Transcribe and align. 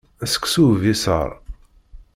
Seksu 0.31 0.63
ubiṣaṛ. 0.73 1.29